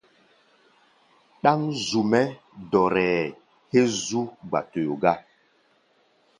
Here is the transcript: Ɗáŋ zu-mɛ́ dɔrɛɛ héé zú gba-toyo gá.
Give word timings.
Ɗáŋ 1.41 1.59
zu-mɛ́ 1.87 2.23
dɔrɛɛ 2.71 3.19
héé 3.71 3.81
zú 4.03 4.21
gba-toyo 4.47 4.93
gá. 5.01 5.13